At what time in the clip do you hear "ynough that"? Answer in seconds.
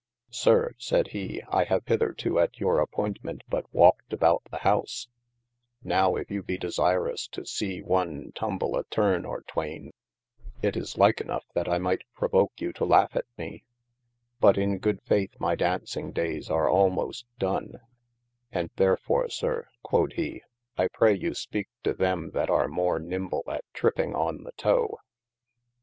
11.17-11.69